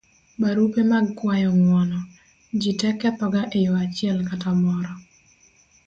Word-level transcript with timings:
barupe 0.41 0.81
mag 0.91 1.05
kuayo 1.17 1.49
ng'uono; 1.59 1.99
jite 2.61 2.89
kethoga 3.01 3.41
e 3.57 3.59
yo 3.65 3.71
achiel 3.83 4.17
kata 4.29 4.49
moro 4.63 4.91